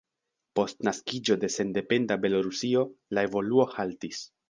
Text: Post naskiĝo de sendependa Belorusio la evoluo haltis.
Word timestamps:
Post 0.59 0.81
naskiĝo 0.87 1.37
de 1.45 1.51
sendependa 1.57 2.19
Belorusio 2.25 2.85
la 3.19 3.29
evoluo 3.31 3.73
haltis. 3.79 4.29